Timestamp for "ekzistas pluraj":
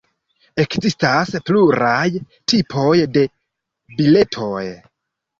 0.61-2.07